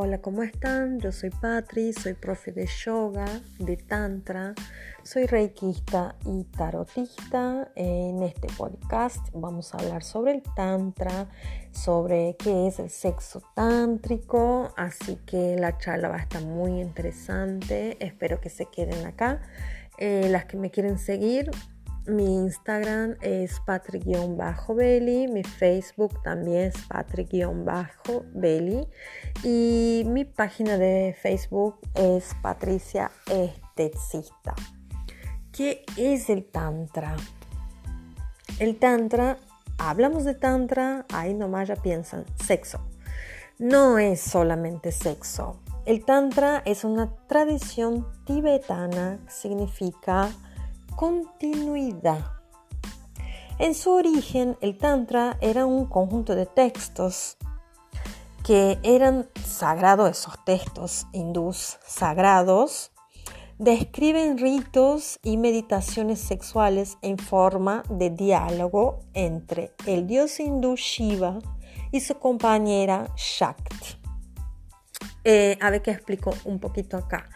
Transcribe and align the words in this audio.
Hola, 0.00 0.18
¿cómo 0.18 0.44
están? 0.44 1.00
Yo 1.00 1.10
soy 1.10 1.30
Patri, 1.30 1.92
soy 1.92 2.14
profe 2.14 2.52
de 2.52 2.66
yoga, 2.66 3.26
de 3.58 3.76
tantra, 3.76 4.54
soy 5.02 5.26
reikista 5.26 6.14
y 6.24 6.44
tarotista. 6.44 7.72
En 7.74 8.22
este 8.22 8.46
podcast 8.56 9.18
vamos 9.32 9.74
a 9.74 9.78
hablar 9.78 10.04
sobre 10.04 10.34
el 10.34 10.42
tantra, 10.54 11.28
sobre 11.72 12.36
qué 12.38 12.68
es 12.68 12.78
el 12.78 12.90
sexo 12.90 13.42
tántrico, 13.56 14.72
así 14.76 15.16
que 15.26 15.56
la 15.56 15.76
charla 15.78 16.10
va 16.10 16.18
a 16.18 16.20
estar 16.20 16.42
muy 16.42 16.80
interesante. 16.80 17.96
Espero 17.98 18.40
que 18.40 18.50
se 18.50 18.66
queden 18.66 19.04
acá. 19.04 19.42
Eh, 19.98 20.28
las 20.30 20.44
que 20.44 20.56
me 20.56 20.70
quieren 20.70 21.00
seguir, 21.00 21.50
mi 22.08 22.36
Instagram 22.36 23.16
es 23.20 23.60
patrick-belly, 23.60 25.28
mi 25.28 25.44
Facebook 25.44 26.22
también 26.22 26.68
es 26.68 26.74
patrick-belly 26.88 28.88
y 29.44 30.04
mi 30.06 30.24
página 30.24 30.78
de 30.78 31.14
Facebook 31.20 31.78
es 31.94 32.34
Patricia 32.42 33.10
Esteticista. 33.30 34.54
¿Qué 35.52 35.84
es 35.96 36.30
el 36.30 36.44
Tantra? 36.44 37.16
El 38.58 38.78
Tantra, 38.78 39.38
hablamos 39.76 40.24
de 40.24 40.34
Tantra, 40.34 41.04
ahí 41.12 41.34
nomás 41.34 41.68
ya 41.68 41.76
piensan, 41.76 42.24
sexo. 42.44 42.80
No 43.58 43.98
es 43.98 44.20
solamente 44.20 44.92
sexo. 44.92 45.60
El 45.84 46.04
Tantra 46.04 46.62
es 46.64 46.84
una 46.84 47.14
tradición 47.26 48.06
tibetana 48.24 49.18
significa 49.28 50.30
continuidad. 50.98 52.24
En 53.60 53.76
su 53.76 53.92
origen, 53.92 54.58
el 54.60 54.76
Tantra 54.76 55.38
era 55.40 55.64
un 55.64 55.86
conjunto 55.86 56.34
de 56.34 56.44
textos 56.44 57.36
que 58.44 58.80
eran 58.82 59.28
sagrados, 59.46 60.10
esos 60.10 60.44
textos 60.44 61.06
hindús 61.12 61.78
sagrados, 61.86 62.90
describen 63.58 64.38
ritos 64.38 65.20
y 65.22 65.36
meditaciones 65.36 66.18
sexuales 66.18 66.98
en 67.00 67.16
forma 67.16 67.84
de 67.88 68.10
diálogo 68.10 68.98
entre 69.14 69.74
el 69.86 70.08
dios 70.08 70.40
hindú 70.40 70.74
Shiva 70.74 71.38
y 71.92 72.00
su 72.00 72.18
compañera 72.18 73.06
Shakti. 73.14 74.07
Eh, 75.24 75.58
a 75.60 75.70
ver 75.70 75.82
qué 75.82 75.90
explico 75.90 76.32
un 76.44 76.58
poquito 76.58 76.96
acá. 76.96 77.28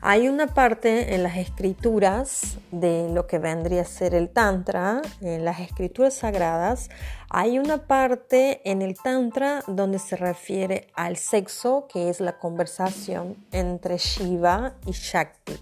Hay 0.00 0.28
una 0.28 0.48
parte 0.48 1.14
en 1.14 1.22
las 1.22 1.36
escrituras 1.36 2.58
de 2.70 3.08
lo 3.12 3.26
que 3.26 3.38
vendría 3.38 3.82
a 3.82 3.84
ser 3.84 4.14
el 4.14 4.28
Tantra, 4.28 5.02
en 5.20 5.44
las 5.44 5.60
escrituras 5.60 6.14
sagradas, 6.14 6.88
hay 7.30 7.58
una 7.58 7.86
parte 7.86 8.60
en 8.68 8.82
el 8.82 8.94
Tantra 8.96 9.62
donde 9.66 9.98
se 9.98 10.16
refiere 10.16 10.88
al 10.94 11.16
sexo, 11.16 11.86
que 11.92 12.08
es 12.08 12.20
la 12.20 12.38
conversación 12.38 13.36
entre 13.52 13.98
Shiva 13.98 14.74
y 14.86 14.92
Shakti. 14.92 15.58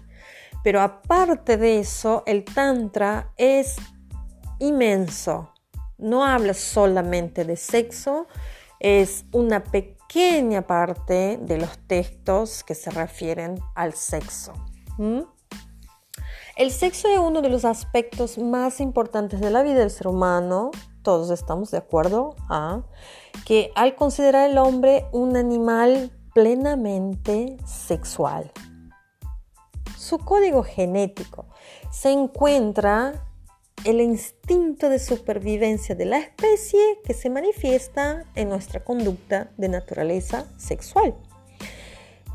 Pero 0.63 0.81
aparte 0.81 1.57
de 1.57 1.79
eso, 1.79 2.23
el 2.25 2.43
Tantra 2.43 3.31
es 3.37 3.75
inmenso. 4.59 5.53
No 5.97 6.25
habla 6.25 6.53
solamente 6.53 7.43
de 7.43 7.55
sexo, 7.55 8.27
es 8.79 9.25
una 9.31 9.63
pequeña 9.63 10.61
parte 10.67 11.37
de 11.41 11.57
los 11.57 11.77
textos 11.87 12.63
que 12.63 12.75
se 12.75 12.91
refieren 12.91 13.59
al 13.75 13.93
sexo. 13.93 14.53
El 16.55 16.71
sexo 16.71 17.07
es 17.07 17.19
uno 17.19 17.41
de 17.41 17.49
los 17.49 17.65
aspectos 17.65 18.37
más 18.37 18.79
importantes 18.79 19.39
de 19.39 19.51
la 19.51 19.61
vida 19.61 19.75
del 19.75 19.91
ser 19.91 20.07
humano, 20.07 20.71
todos 21.03 21.29
estamos 21.29 21.71
de 21.71 21.77
acuerdo, 21.77 22.35
¿ah? 22.49 22.81
que 23.45 23.71
al 23.75 23.95
considerar 23.95 24.49
el 24.49 24.57
hombre 24.57 25.05
un 25.11 25.37
animal 25.37 26.11
plenamente 26.33 27.57
sexual. 27.65 28.51
Su 29.97 30.17
código 30.17 30.63
genético 30.63 31.45
se 31.91 32.11
encuentra 32.11 33.26
el 33.85 34.01
instinto 34.01 34.89
de 34.89 34.99
supervivencia 34.99 35.95
de 35.95 36.05
la 36.05 36.19
especie 36.19 36.99
que 37.03 37.13
se 37.13 37.29
manifiesta 37.29 38.25
en 38.35 38.49
nuestra 38.49 38.83
conducta 38.83 39.51
de 39.57 39.69
naturaleza 39.69 40.45
sexual. 40.57 41.15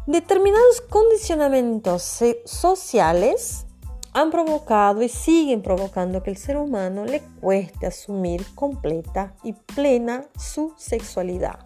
Determinados 0.07 0.81
condicionamientos 0.81 2.21
sociales 2.45 3.67
han 4.13 4.31
provocado 4.31 5.03
y 5.03 5.09
siguen 5.09 5.63
provocando 5.63 6.23
que 6.23 6.31
el 6.31 6.37
ser 6.37 6.57
humano 6.57 7.05
le 7.05 7.23
cueste 7.41 7.87
asumir 7.87 8.45
completa 8.55 9.35
y 9.43 9.53
plena 9.53 10.27
su 10.39 10.75
sexualidad 10.77 11.61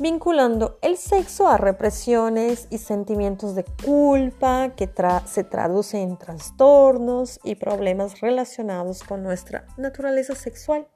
vinculando 0.00 0.78
el 0.82 0.96
sexo 0.96 1.48
a 1.48 1.56
represiones 1.56 2.66
y 2.70 2.78
sentimientos 2.78 3.54
de 3.54 3.64
culpa 3.84 4.70
que 4.76 4.88
se 5.26 5.44
traducen 5.44 6.00
en 6.00 6.16
trastornos 6.16 7.38
y 7.44 7.54
problemas 7.54 8.20
relacionados 8.20 9.02
con 9.04 9.22
nuestra 9.22 9.66
naturaleza 9.76 10.34
sexual. 10.34 10.86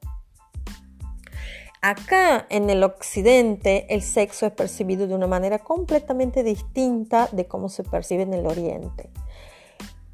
Acá 1.81 2.47
en 2.49 2.69
el 2.71 2.83
occidente 2.83 3.85
el 3.93 4.01
sexo 4.01 4.47
es 4.47 4.53
percibido 4.53 5.05
de 5.07 5.13
una 5.13 5.27
manera 5.27 5.59
completamente 5.59 6.41
distinta 6.41 7.29
de 7.31 7.45
cómo 7.45 7.69
se 7.69 7.83
percibe 7.83 8.23
en 8.23 8.33
el 8.33 8.47
oriente. 8.47 9.11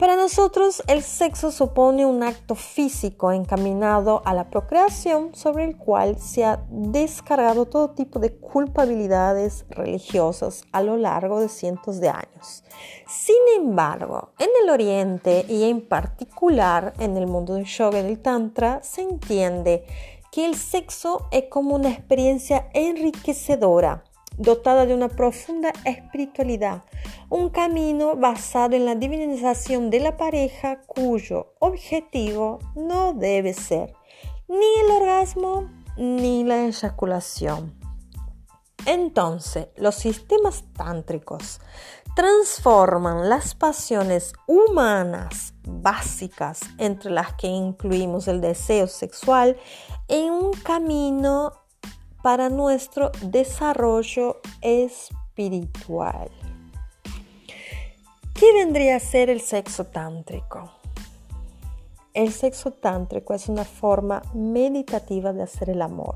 Para 0.01 0.16
nosotros 0.16 0.81
el 0.88 1.03
sexo 1.03 1.51
supone 1.51 2.07
un 2.07 2.23
acto 2.23 2.56
físico 2.56 3.31
encaminado 3.31 4.23
a 4.25 4.34
la 4.34 4.50
procreación 4.50 5.35
sobre 5.35 5.63
el 5.63 5.78
cual 5.78 6.19
se 6.19 6.44
ha 6.44 6.66
descargado 6.72 7.67
todo 7.67 7.91
tipo 7.91 8.17
de 8.17 8.34
culpabilidades 8.34 9.63
religiosas 9.69 10.63
a 10.72 10.81
lo 10.81 10.97
largo 10.97 11.40
de 11.40 11.50
cientos 11.50 12.00
de 12.00 12.09
años. 12.09 12.63
Sin 13.07 13.35
embargo, 13.56 14.31
en 14.40 14.50
el 14.63 14.72
Oriente 14.72 15.45
y 15.47 15.69
en 15.69 15.88
particular 15.88 16.95
en 16.97 17.16
el 17.16 17.28
mundo 17.28 17.53
del 17.53 17.66
yoga 17.66 18.00
y 18.00 18.01
del 18.01 18.19
tantra 18.23 18.81
se 18.81 19.03
entiende 19.03 19.85
que 20.31 20.47
el 20.47 20.56
sexo 20.56 21.28
es 21.29 21.44
como 21.51 21.75
una 21.75 21.91
experiencia 21.91 22.72
enriquecedora 22.73 24.03
dotada 24.38 24.86
de 24.86 24.94
una 24.94 25.09
profunda 25.09 25.74
espiritualidad, 25.86 26.84
un 27.30 27.50
camino 27.50 28.16
basado 28.16 28.75
en 28.75 28.86
la 28.86 28.96
divinización 28.96 29.90
de 29.90 30.00
la 30.00 30.18
pareja 30.18 30.81
cuyo 30.81 31.53
objetivo 31.59 32.59
no 32.75 33.14
debe 33.14 33.53
ser 33.53 33.94
ni 34.47 34.66
el 34.86 34.91
orgasmo 34.91 35.70
ni 35.97 36.44
la 36.44 36.66
eyaculación. 36.66 37.80
Entonces, 38.86 39.68
los 39.78 39.96
sistemas 39.96 40.64
tántricos 40.75 41.62
transforman 42.16 43.30
las 43.30 43.56
pasiones 43.56 44.34
humanas 44.47 45.53
básicas, 45.64 46.62
entre 46.78 47.12
las 47.12 47.34
que 47.36 47.47
incluimos 47.47 48.28
el 48.28 48.41
deseo 48.41 48.88
sexual, 48.88 49.58
en 50.08 50.31
un 50.31 50.52
camino 50.52 51.53
para 52.22 52.50
nuestro 52.50 53.12
desarrollo 53.24 54.42
espiritual. 54.62 56.30
¿Qué 58.34 58.54
vendría 58.54 58.96
a 58.96 59.00
ser 59.00 59.30
el 59.30 59.42
sexo 59.42 59.86
tántrico? 59.86 60.72
El 62.14 62.32
sexo 62.32 62.72
tántrico 62.72 63.34
es 63.34 63.48
una 63.48 63.64
forma 63.64 64.22
meditativa 64.34 65.32
de 65.32 65.44
hacer 65.44 65.70
el 65.70 65.82
amor. 65.82 66.16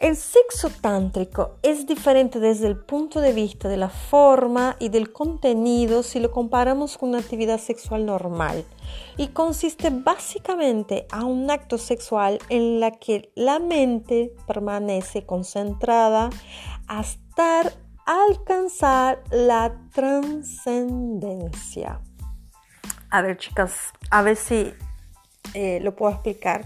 El 0.00 0.14
sexo 0.14 0.70
tántrico 0.70 1.56
es 1.62 1.86
diferente 1.86 2.38
desde 2.38 2.68
el 2.68 2.76
punto 2.76 3.20
de 3.20 3.32
vista 3.32 3.68
de 3.68 3.76
la 3.76 3.88
forma 3.88 4.76
y 4.78 4.90
del 4.90 5.12
contenido 5.12 6.04
si 6.04 6.20
lo 6.20 6.30
comparamos 6.30 6.96
con 6.96 7.08
una 7.08 7.18
actividad 7.18 7.58
sexual 7.58 8.06
normal 8.06 8.64
y 9.16 9.26
consiste 9.28 9.90
básicamente 9.90 11.08
a 11.10 11.24
un 11.24 11.50
acto 11.50 11.78
sexual 11.78 12.38
en 12.48 12.78
la 12.78 12.92
que 12.92 13.32
la 13.34 13.58
mente 13.58 14.32
permanece 14.46 15.26
concentrada 15.26 16.30
hasta 16.86 17.72
alcanzar 18.06 19.24
la 19.32 19.80
trascendencia. 19.92 22.00
A 23.10 23.22
ver 23.22 23.36
chicas, 23.36 23.92
a 24.10 24.22
ver 24.22 24.36
si 24.36 24.72
eh, 25.54 25.80
lo 25.80 25.96
puedo 25.96 26.12
explicar. 26.12 26.64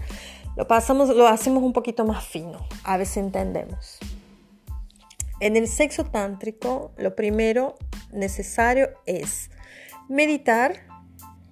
Lo 0.55 0.67
pasamos, 0.67 1.09
lo 1.09 1.27
hacemos 1.27 1.63
un 1.63 1.73
poquito 1.73 2.05
más 2.05 2.25
fino, 2.25 2.67
a 2.83 3.03
si 3.05 3.19
entendemos. 3.19 3.99
En 5.39 5.57
el 5.57 5.67
sexo 5.67 6.05
tántrico, 6.05 6.93
lo 6.97 7.15
primero 7.15 7.75
necesario 8.11 8.89
es 9.05 9.49
meditar 10.07 10.85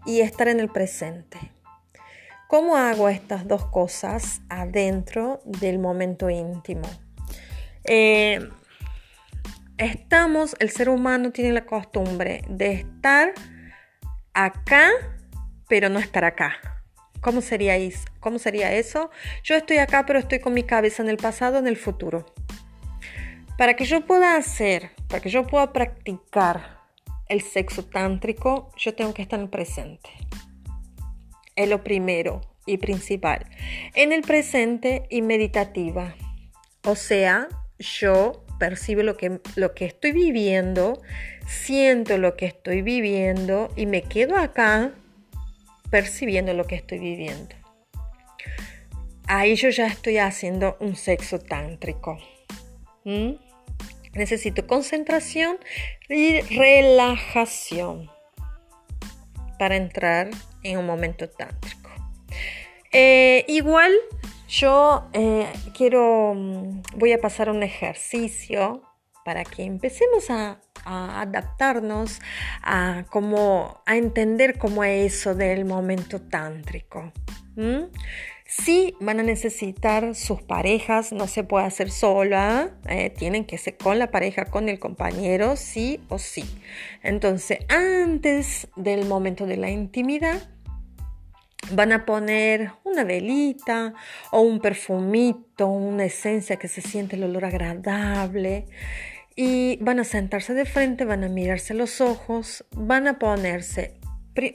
y 0.05 0.21
estar 0.21 0.47
en 0.47 0.59
el 0.59 0.69
presente. 0.69 1.39
¿Cómo 2.47 2.75
hago 2.75 3.09
estas 3.09 3.47
dos 3.47 3.65
cosas 3.65 4.41
adentro 4.49 5.41
del 5.45 5.79
momento 5.79 6.29
íntimo? 6.29 6.87
Eh, 7.83 8.39
estamos, 9.77 10.55
el 10.59 10.69
ser 10.69 10.89
humano 10.89 11.31
tiene 11.31 11.53
la 11.53 11.65
costumbre 11.65 12.43
de 12.49 12.73
estar 12.73 13.33
acá, 14.33 14.89
pero 15.67 15.89
no 15.89 15.97
estar 15.97 16.23
acá. 16.23 16.80
¿Cómo 17.21 17.41
sería, 17.41 17.75
¿Cómo 18.19 18.39
sería 18.39 18.73
eso? 18.73 19.11
Yo 19.43 19.55
estoy 19.55 19.77
acá, 19.77 20.05
pero 20.07 20.17
estoy 20.17 20.39
con 20.39 20.53
mi 20.53 20.63
cabeza 20.63 21.03
en 21.03 21.09
el 21.09 21.17
pasado, 21.17 21.59
en 21.59 21.67
el 21.67 21.77
futuro. 21.77 22.25
Para 23.59 23.75
que 23.75 23.85
yo 23.85 24.01
pueda 24.07 24.35
hacer, 24.35 24.89
para 25.07 25.21
que 25.21 25.29
yo 25.29 25.45
pueda 25.45 25.71
practicar 25.71 26.79
el 27.29 27.41
sexo 27.41 27.85
tántrico, 27.85 28.71
yo 28.75 28.95
tengo 28.95 29.13
que 29.13 29.21
estar 29.21 29.37
en 29.37 29.45
el 29.45 29.49
presente. 29.51 30.09
Es 31.55 31.69
lo 31.69 31.83
primero 31.83 32.41
y 32.65 32.79
principal. 32.79 33.45
En 33.93 34.11
el 34.13 34.23
presente 34.23 35.03
y 35.11 35.21
meditativa. 35.21 36.15
O 36.83 36.95
sea, 36.95 37.49
yo 37.77 38.43
percibo 38.57 39.03
lo 39.03 39.15
que 39.15 39.85
estoy 39.85 40.11
viviendo, 40.11 40.99
siento 41.45 42.17
lo 42.17 42.35
que 42.35 42.47
estoy 42.47 42.81
viviendo 42.81 43.71
y 43.75 43.85
me 43.85 44.01
quedo 44.01 44.37
acá 44.37 44.93
percibiendo 45.91 46.53
lo 46.53 46.65
que 46.65 46.75
estoy 46.75 46.97
viviendo. 46.97 47.55
Ahí 49.27 49.55
yo 49.55 49.69
ya 49.69 49.87
estoy 49.87 50.17
haciendo 50.17 50.77
un 50.79 50.95
sexo 50.95 51.37
tántrico. 51.37 52.17
¿Mm? 53.03 53.33
Necesito 54.13 54.65
concentración 54.65 55.57
y 56.09 56.41
relajación 56.41 58.09
para 59.59 59.75
entrar 59.75 60.31
en 60.63 60.79
un 60.79 60.85
momento 60.85 61.29
tántrico. 61.29 61.89
Eh, 62.91 63.45
igual 63.47 63.93
yo 64.49 65.07
eh, 65.13 65.47
quiero, 65.77 66.33
mm, 66.35 66.81
voy 66.95 67.13
a 67.13 67.21
pasar 67.21 67.49
un 67.49 67.63
ejercicio 67.63 68.81
para 69.23 69.45
que 69.45 69.63
empecemos 69.63 70.29
a, 70.29 70.59
adaptarnos 70.85 72.19
a, 72.61 73.05
a 73.85 73.97
entender 73.97 74.57
cómo 74.57 74.83
es 74.83 75.13
eso 75.13 75.35
del 75.35 75.65
momento 75.65 76.21
tántrico. 76.21 77.11
Sí, 78.53 78.95
van 78.99 79.21
a 79.21 79.23
necesitar 79.23 80.13
sus 80.13 80.41
parejas, 80.41 81.13
no 81.13 81.27
se 81.27 81.45
puede 81.45 81.65
hacer 81.65 81.89
sola, 81.89 82.71
eh, 82.89 83.09
tienen 83.09 83.45
que 83.45 83.57
ser 83.57 83.77
con 83.77 83.97
la 83.97 84.11
pareja, 84.11 84.43
con 84.43 84.67
el 84.67 84.77
compañero, 84.77 85.55
sí 85.55 86.01
o 86.09 86.19
sí. 86.19 86.43
Entonces, 87.01 87.59
antes 87.69 88.67
del 88.75 89.05
momento 89.05 89.45
de 89.45 89.55
la 89.55 89.69
intimidad, 89.69 90.49
van 91.71 91.93
a 91.93 92.05
poner 92.05 92.71
una 92.83 93.05
velita 93.05 93.93
o 94.31 94.41
un 94.41 94.59
perfumito, 94.59 95.67
una 95.67 96.03
esencia 96.03 96.57
que 96.57 96.67
se 96.67 96.81
siente 96.81 97.15
el 97.15 97.23
olor 97.23 97.45
agradable 97.45 98.65
y 99.43 99.77
van 99.81 99.99
a 99.99 100.03
sentarse 100.03 100.53
de 100.53 100.65
frente, 100.65 101.03
van 101.03 101.23
a 101.23 101.27
mirarse 101.27 101.73
los 101.73 101.99
ojos, 101.99 102.63
van 102.75 103.07
a 103.07 103.17
ponerse 103.17 103.99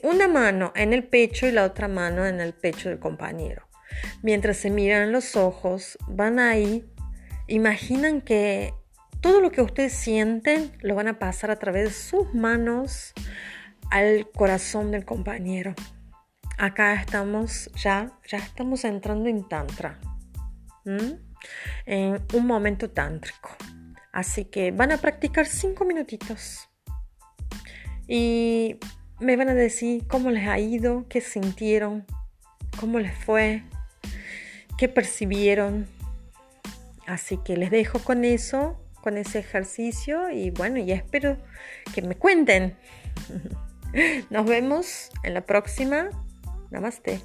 una 0.04 0.28
mano 0.28 0.72
en 0.76 0.92
el 0.92 1.02
pecho 1.02 1.48
y 1.48 1.50
la 1.50 1.64
otra 1.64 1.88
mano 1.88 2.24
en 2.24 2.40
el 2.40 2.54
pecho 2.54 2.88
del 2.88 3.00
compañero. 3.00 3.66
Mientras 4.22 4.58
se 4.58 4.70
miran 4.70 5.10
los 5.10 5.34
ojos, 5.34 5.98
van 6.06 6.38
ahí, 6.38 6.88
imaginan 7.48 8.20
que 8.20 8.74
todo 9.20 9.40
lo 9.40 9.50
que 9.50 9.60
ustedes 9.60 9.92
sienten 9.92 10.70
lo 10.82 10.94
van 10.94 11.08
a 11.08 11.18
pasar 11.18 11.50
a 11.50 11.58
través 11.58 11.82
de 11.86 11.90
sus 11.90 12.32
manos 12.32 13.12
al 13.90 14.30
corazón 14.30 14.92
del 14.92 15.04
compañero. 15.04 15.74
Acá 16.58 16.94
estamos 16.94 17.72
ya, 17.74 18.12
ya 18.24 18.38
estamos 18.38 18.84
entrando 18.84 19.28
en 19.28 19.48
tantra, 19.48 19.98
en 21.86 22.22
un 22.34 22.46
momento 22.46 22.88
tántrico. 22.88 23.50
Así 24.16 24.46
que 24.46 24.70
van 24.70 24.92
a 24.92 24.96
practicar 24.96 25.44
cinco 25.44 25.84
minutitos 25.84 26.70
y 28.08 28.78
me 29.20 29.36
van 29.36 29.50
a 29.50 29.54
decir 29.54 30.06
cómo 30.06 30.30
les 30.30 30.48
ha 30.48 30.58
ido, 30.58 31.04
qué 31.10 31.20
sintieron, 31.20 32.06
cómo 32.80 32.98
les 32.98 33.14
fue, 33.14 33.62
qué 34.78 34.88
percibieron. 34.88 35.86
Así 37.06 37.36
que 37.44 37.58
les 37.58 37.70
dejo 37.70 37.98
con 37.98 38.24
eso, 38.24 38.82
con 39.02 39.18
ese 39.18 39.40
ejercicio 39.40 40.30
y 40.30 40.48
bueno, 40.48 40.78
y 40.78 40.92
espero 40.92 41.36
que 41.94 42.00
me 42.00 42.14
cuenten. 42.14 42.74
Nos 44.30 44.46
vemos 44.46 45.10
en 45.24 45.34
la 45.34 45.42
próxima. 45.42 46.08
Namaste. 46.70 47.20